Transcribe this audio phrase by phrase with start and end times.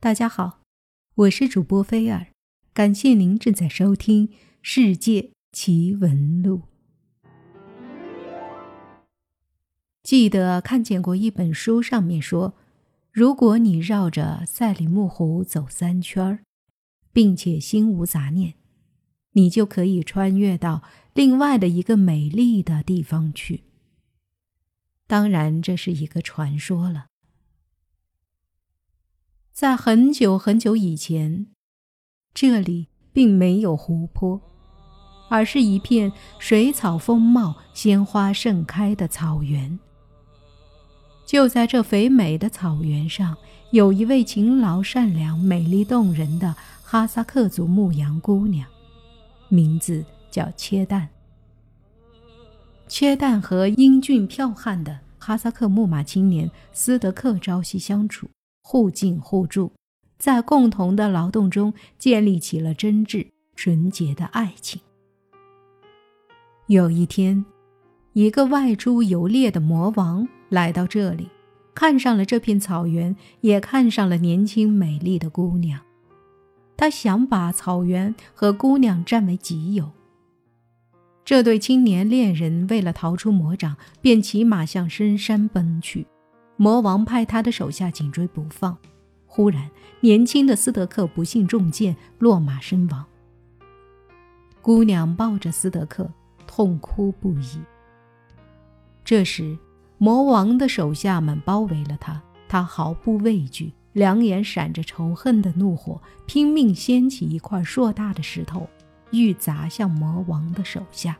[0.00, 0.60] 大家好，
[1.16, 2.28] 我是主播菲尔，
[2.72, 4.28] 感谢您正在收听
[4.62, 6.62] 《世界奇闻录》。
[10.04, 12.54] 记得看见过一本书，上面说，
[13.10, 16.44] 如果你绕着赛里木湖走三圈
[17.12, 18.54] 并且心无杂念，
[19.32, 23.64] 你就可以穿越到另外的一个美丽的地方去。
[25.08, 27.07] 当然，这是一个传说了。
[29.58, 31.48] 在很久很久以前，
[32.32, 34.40] 这里并没有湖泊，
[35.28, 39.76] 而是一片水草丰茂、鲜花盛开的草原。
[41.26, 43.36] 就在这肥美的草原上，
[43.72, 48.64] 有一位勤劳、善良、美丽动人的哈萨克族牧羊姑娘，
[49.48, 51.08] 名字叫切蛋。
[52.86, 58.30] 切蛋和英俊剽悍的哈萨克牧马青年斯德克朝夕相处。
[58.70, 59.72] 互敬互助，
[60.18, 64.78] 在共同的劳动中建立起了真挚纯洁的爱情。
[66.66, 67.46] 有一天，
[68.12, 71.30] 一个外出游猎的魔王来到这里，
[71.74, 75.80] 看上了这片草原，也看上了年轻美丽的姑娘。
[76.76, 79.90] 他想把草原和姑娘占为己有。
[81.24, 86.06] 这对青年恋人为了逃出魔掌，便骑马向深山奔去。
[86.60, 88.76] 魔王派他的手下紧追不放，
[89.26, 89.70] 忽然，
[90.00, 93.06] 年轻的斯德克不幸中箭，落马身亡。
[94.60, 96.10] 姑娘抱着斯德克，
[96.48, 97.60] 痛哭不已。
[99.04, 99.56] 这时，
[99.98, 108.68] 魔王的手下们包围了他，他毫不畏惧，两眼闪着仇恨的怒火，拼命掀起一块硕大的石头，
[109.12, 111.16] 欲砸向魔王的手下。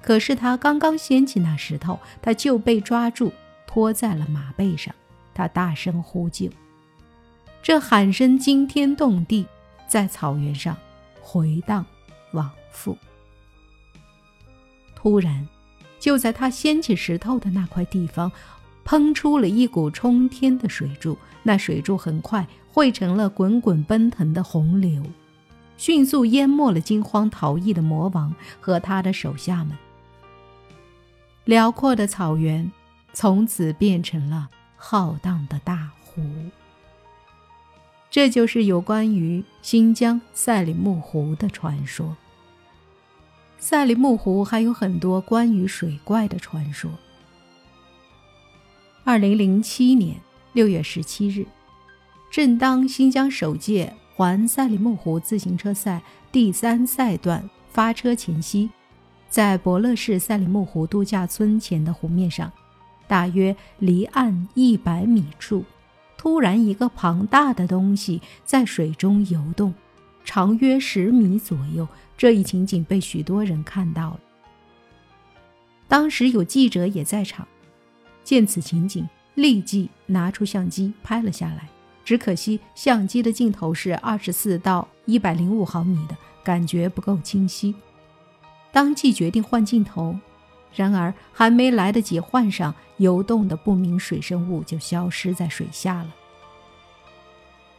[0.00, 3.30] 可是他刚刚掀起那石头，他就被抓住。
[3.66, 4.94] 拖在了马背上，
[5.34, 6.48] 他大声呼救，
[7.62, 9.46] 这喊声惊天动地，
[9.86, 10.76] 在草原上
[11.20, 11.84] 回荡
[12.32, 12.96] 往复。
[14.94, 15.46] 突然，
[15.98, 18.32] 就在他掀起石头的那块地方，
[18.84, 25.02] 喷出了一股冲天的水柱，那水柱很快汇成了滚滚奔腾的洪流，
[25.76, 29.76] 迅速淹没了惊慌逃逸的魔王和他的手下们。
[31.44, 32.70] 辽阔的草原。
[33.18, 36.22] 从此变成了浩荡的大湖。
[38.10, 42.14] 这就是有关于新疆赛里木湖的传说。
[43.58, 46.90] 赛里木湖还有很多关于水怪的传说。
[49.02, 50.20] 二零零七年
[50.52, 51.46] 六月十七日，
[52.30, 58.68] 正当新疆首届环赛里木湖自行车赛第三赛段发车前夕，
[59.30, 62.52] 在博乐市赛里木湖度假村前的湖面上。
[63.08, 65.64] 大约离岸一百米处，
[66.16, 69.72] 突然一个庞大的东西在水中游动，
[70.24, 71.86] 长约十米左右。
[72.16, 74.20] 这一情景被许多人看到了。
[75.86, 77.46] 当时有记者也在场，
[78.24, 81.68] 见此情景，立即拿出相机拍了下来。
[82.04, 87.74] 只可惜相机的镜头是二十四到一百零五毫米的，感觉不够清晰。
[88.72, 90.16] 当即决定换镜头。
[90.74, 96.14] 然而，还没来得及换上，游动的不明水生物就消失在水下了。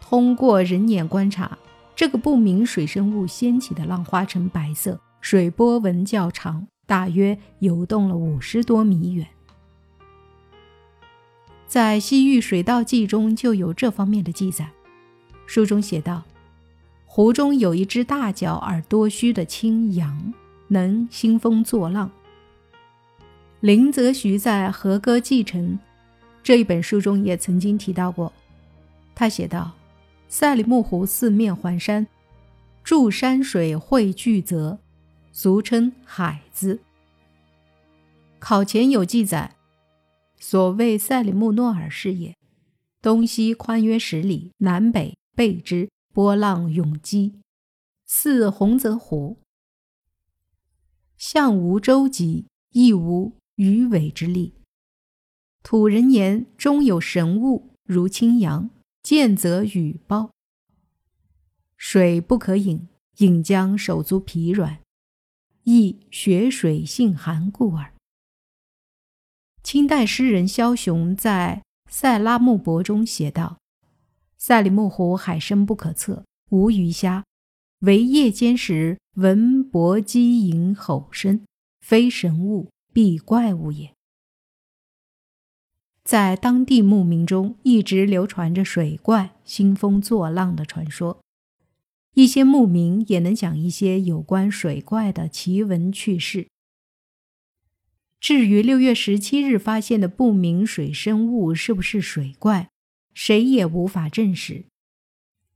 [0.02, 1.58] 通过人眼观察，
[1.96, 9.28] 这个不明水生物掀起的浪花呈白色，水波纹较长，大约游动了五十多米远。
[11.68, 14.69] 在《西域水道记》中就有这方面的记载。
[15.46, 16.24] 书中写道
[17.06, 20.34] ：“湖中有一只大脚而多须的青羊，
[20.69, 22.09] 能兴风作浪。”
[23.59, 25.73] 林则徐在《和歌继承》
[26.44, 28.31] 这一本书中也曾经提到过，
[29.16, 29.73] 他写道
[30.29, 32.06] ：“赛里木湖四面环山，
[32.84, 34.78] 注山水汇聚泽，
[35.31, 36.79] 俗称海子。”
[38.38, 39.56] 考前有记载，
[40.39, 42.38] 所谓赛里木诺尔是也，
[43.01, 47.42] 东西宽约十里，南北背之，波浪涌激，
[48.06, 49.39] 似洪泽湖，
[51.18, 53.33] 向无舟楫，亦无。
[53.57, 54.54] 鱼尾之力。
[55.63, 58.69] 土人言中有神物，如青羊，
[59.04, 60.31] 见则雨包。
[61.75, 62.88] 水不可饮，
[63.18, 64.80] 饮将手足疲软，
[65.63, 67.94] 亦血水性寒故耳。
[69.63, 73.57] 清代诗人萧雄在《塞拉木泊》中写道
[74.38, 77.25] ：“塞里木湖海深不可测，无鱼虾，
[77.80, 81.44] 唯夜间时闻搏击吟吼声，
[81.81, 83.94] 非神物。”必怪物也。
[86.04, 91.20] 在当地牧民中一直流传着水怪兴风作浪的传说。
[92.16, 96.48] 一些牧民也能讲一些有关水怪的奇闻趣事。
[98.20, 102.72] 至于六月十七日发现的不明水生物是不是水怪，
[103.14, 104.66] 谁也无法证实。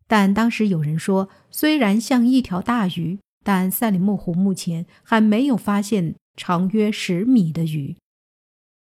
[0.05, 7.95] 但当时有人说，虽然像一条大鱼，但赛里木湖目前还没有发现长约十米的鱼。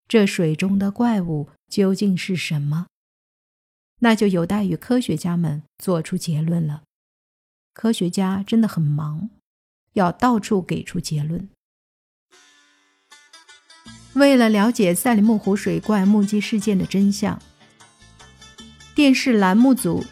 [0.09, 2.87] 这水中的怪物究竟是什么？
[3.99, 6.83] 那就有待于科学家们做出结论了。
[7.73, 9.29] 科学家真的很忙，
[9.93, 11.47] 要到处给出结论。
[14.15, 17.41] 为了了解赛里木湖水怪目击事件的真相，
[18.93, 20.03] 电视栏目组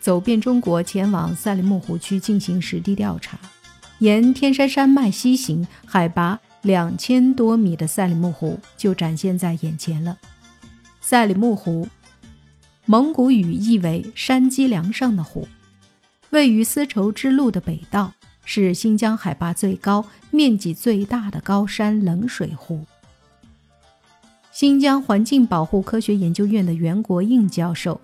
[0.00, 3.38] 走遍中国，前往赛里木湖区进行实地调查。
[4.00, 10.18] 沿天山山脉西行，海拔两千多米的赛里木湖就展现在眼前了。
[11.02, 11.86] 赛里木湖，
[12.86, 15.46] 蒙古语意为山脊梁上的湖，
[16.30, 18.14] 位于丝绸之路的北道，
[18.46, 22.86] 是新疆海拔最高、面积最大的高山冷水湖。
[24.50, 28.00] 新疆环境保护科学研究院的袁国应教授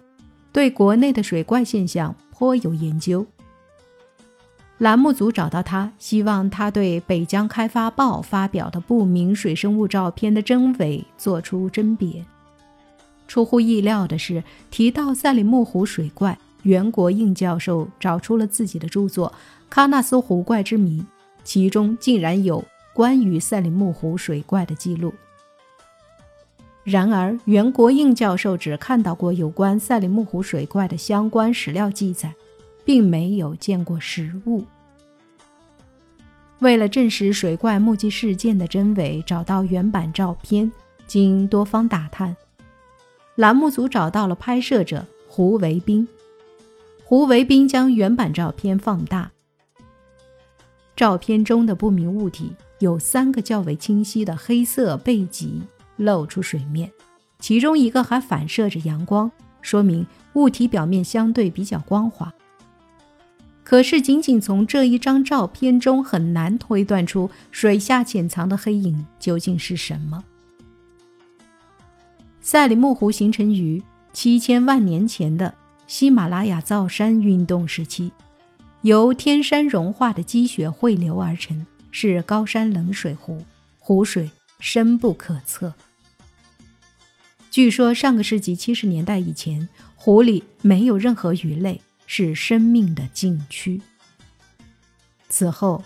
[0.52, 3.26] 对国内的水怪现象颇有研究。
[4.80, 12.24] 栏目组找到他，希望他对《北疆开发报》发表的不明水生物照片的真伪做出甄别。
[13.28, 19.30] 出乎意料的是，提到赛里木湖水怪，袁国应教授找出了自己的著作
[19.74, 21.02] 《喀纳斯湖怪之谜》，
[21.44, 25.12] 其中竟然有关于赛里木湖水怪的记录。
[26.84, 32.32] 然而，袁国应教授只看到过有关赛里木湖水怪的相关史料记载，
[32.84, 34.64] 并没有见过实物。
[36.60, 40.70] 为了证实水怪目击事件的真伪，找到原版照片，
[41.06, 42.36] 经多方打探，
[43.36, 46.06] 栏目组找到了拍摄者胡维斌。
[47.04, 49.30] 胡维斌将原版照片放大，
[50.94, 55.62] 照片中的不明物体有三个较为清晰的黑色背脊。
[55.96, 56.90] 露出水面，
[57.40, 59.30] 其中一个还反射着阳光，
[59.60, 62.32] 说明物体表面相对比较光滑。
[63.70, 70.24] 可是，仅仅从这一张照片中很难推断出水下潜藏的黑影究竟是什么。
[72.40, 73.80] 赛里木湖形成于
[74.12, 75.54] 七千万年前的
[75.86, 78.10] 喜马拉雅造山运动时期，
[78.82, 83.40] 由天山融化的积雪汇流而成，是高山冷水湖，
[83.78, 85.72] 湖水深不可测。
[87.52, 91.80] 据说上个世纪七十年代以前，湖里没有任何鱼类，
[92.12, 93.80] 是生命的禁区。
[95.28, 95.84] 此后，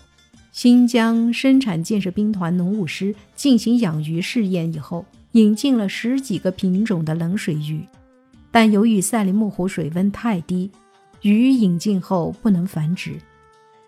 [0.52, 7.86] 新疆生产建设兵团农务师进行养鱼试验以后，引进了十几个品种的冷水鱼，
[8.50, 10.70] 但由于赛里木湖水温太低，
[11.20, 13.20] 鱼引进后不能繁殖。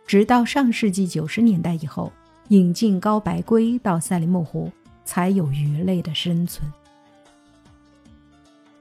[0.07, 2.13] 直到上世纪九十年代以后，
[2.49, 4.71] 引进高白龟到赛里木湖，
[5.07, 6.71] 才有鱼类的生存。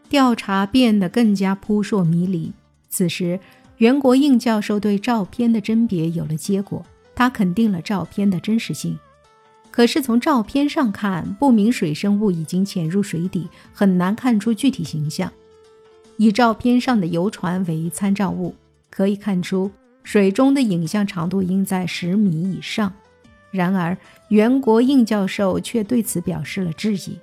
[0.10, 2.52] 调查变得更加扑朔迷离。
[2.96, 3.38] 此时，
[3.80, 6.82] 袁国应教授对照片的甄别有了结果，
[7.14, 8.98] 他肯定了照片的真实性。
[9.70, 15.30] 可是从照片上看，不明水生物已经潜入水底，很难看出具体形象。
[16.16, 18.56] 以照片上的游船为参照物，
[18.90, 19.70] 可以看出
[20.02, 22.94] 水中的影像长度应在十米以上。
[23.52, 23.98] 然而，
[24.30, 27.20] 袁国应教授却对此表示了质疑。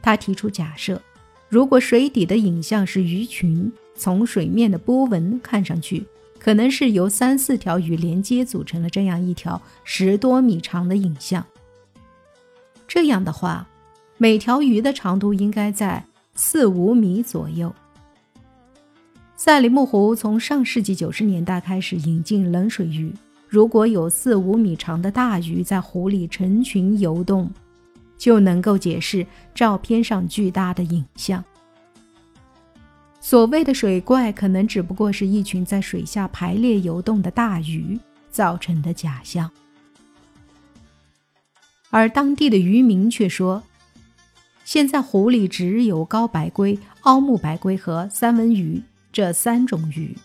[0.00, 1.02] 他提出假设。
[1.48, 6.04] 如果水底的影像是鱼群，从水面的波纹看上去，
[6.38, 11.44] 可能是由三四条鱼连接组成了这样一条十多米长的影像。
[12.88, 13.66] 这样的话，
[14.18, 17.72] 每条鱼的长度应该在四五米左右。
[19.36, 23.12] 赛里木湖从上世纪九十年代开始引进冷水鱼，
[23.48, 27.48] 如果有四五米长的大鱼在湖里成群游动。
[28.16, 31.44] 就能够解释照片上巨大的影像。
[33.20, 37.98] 所谓的水怪，可能只不过是一群在水下排列游动的大鱼
[38.30, 39.50] 造成的假象。
[41.90, 43.62] 而当地的渔民却说，
[44.64, 48.82] 现在湖里只有高白龟、凹木白龟和三文鱼
[49.12, 50.16] 这三种鱼。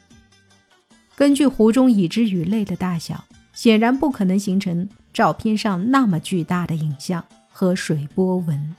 [1.16, 7.24] 根据湖中已知鱼类的大小，显然不可能形成照片上那么巨大的影像。
[7.52, 8.76] 和水波纹。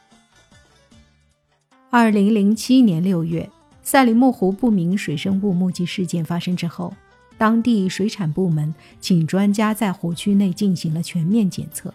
[1.90, 3.48] 二零零七年六月，
[3.82, 6.94] 赛里木湖不明水生物目击事件发生之后，
[7.36, 11.92] 当地水产部门请专家在湖区内进行了全面检测。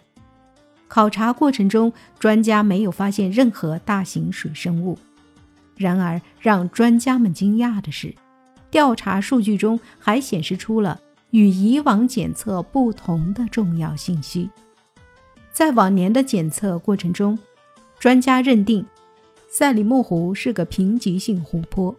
[0.88, 4.98] 考察过程中，专家没有发现任何大型水生物，
[5.76, 8.14] 然而，让专家们惊讶的是，
[8.70, 11.00] 调查数据中还显示出了
[11.32, 14.50] 与以往检测不同的重要信息。
[15.58, 17.36] 在往年的检测过程中，
[17.98, 18.86] 专家认定
[19.50, 21.96] 赛里木湖是个贫瘠性湖泊，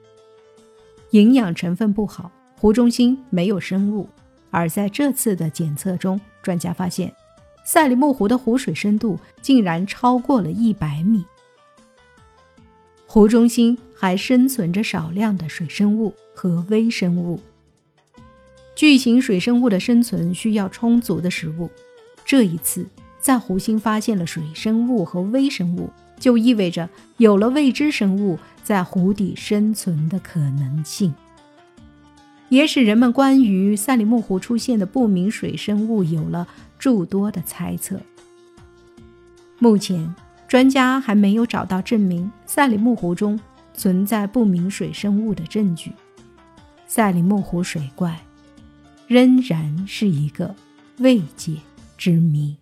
[1.11, 4.09] 营养成分不好，湖中心没有生物。
[4.53, 7.13] 而在这次的检测中，专家发现
[7.65, 11.25] 赛里木湖的湖水深度竟然超过了一百米。
[13.09, 17.41] 湖中心还生存着少量的水生物和微生物。
[18.77, 21.69] 巨型水生物的生存需要充足的食物。
[22.25, 22.87] 这一次
[23.21, 31.15] 在湖心发现了水生物和微生物，就意味着有了未知生物在湖底生存的可能性，
[32.49, 36.47] 也使人们关于赛里木湖出现的不明水生物有了
[36.79, 38.01] 诸多的猜测。
[39.59, 40.15] 目前。
[40.49, 43.39] 专家还没有找到证明赛里木湖中
[43.75, 45.93] 存在不明水生物的证据，
[46.87, 48.19] 赛里木湖水怪
[49.07, 50.55] 仍然是一个
[51.01, 51.57] 未解
[51.99, 52.57] 之谜。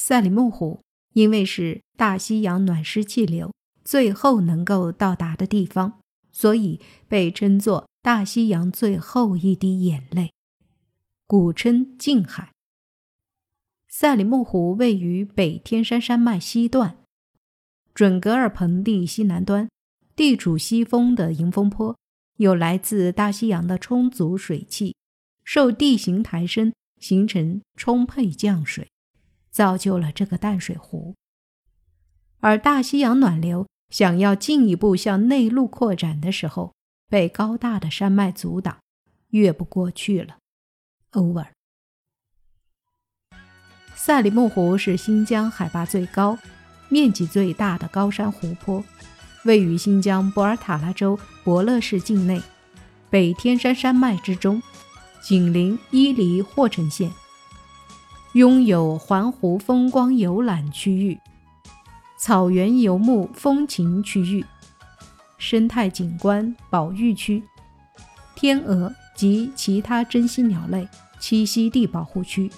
[0.00, 0.80] 赛里木湖
[1.14, 3.52] 因为是大西洋暖湿气流
[3.84, 5.98] 最后能够到达的地方，
[6.30, 10.30] 所以被称作大西洋最后一滴眼泪，
[11.26, 12.52] 古称静海。
[13.88, 16.98] 赛里木湖位于北天山山脉西段，
[17.92, 19.68] 准格尔盆地西南端，
[20.14, 21.98] 地处西风的迎风坡，
[22.36, 24.94] 有来自大西洋的充足水汽，
[25.42, 28.88] 受地形抬升形成充沛降水，
[29.58, 31.16] 造就了这个淡水湖。
[32.38, 36.74] 而大西洋暖流想要进一步向内陆扩展的时候，
[37.08, 38.78] 被高大的山脉阻挡，
[39.30, 40.36] 越不过去了。
[41.10, 41.48] Over。
[43.96, 46.38] 赛里木湖是新疆海拔最高、
[46.88, 48.84] 面积最大的高山湖泊，
[49.44, 52.40] 位于新疆博尔塔拉州博乐市境内，
[53.10, 54.62] 北天山山脉之中，
[55.20, 57.10] 紧邻伊犁霍城县，
[58.38, 61.18] 拥有环湖风光游览区域、
[62.16, 64.44] 草原游牧风情区域、
[65.38, 67.42] 生态景观保育区、
[68.36, 70.86] 天鹅及其他珍稀鸟类
[71.18, 72.48] 栖息地保护区。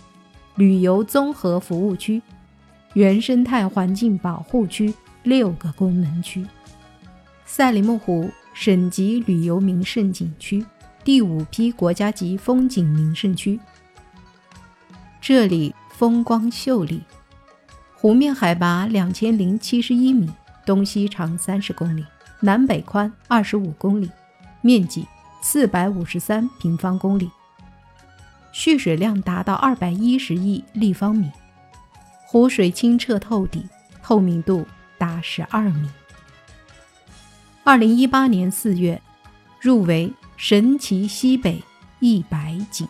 [0.57, 2.21] 旅游综合服务区、
[2.93, 6.47] 原生态环境保护区六个功能区。
[7.47, 10.63] 赛里木湖省级旅游名胜景区，
[11.03, 13.59] 第五批国家级风景名胜区。
[15.21, 17.03] 这里风光秀丽，
[17.95, 20.31] 湖面海拔两千零七十一米，
[20.65, 22.05] 东西长三十公里，
[22.41, 24.11] 南北宽二十五公里，
[24.63, 25.07] 面积
[25.43, 27.31] 四百五十三平方公里。
[28.51, 31.31] 蓄水量达到二百一十亿立方米，
[32.27, 33.69] 湖水清澈透底，
[34.03, 35.89] 透明度达十二米。
[37.63, 39.01] 二零一八年四月，
[39.61, 41.63] 入围神奇西北
[41.99, 42.89] 一百景。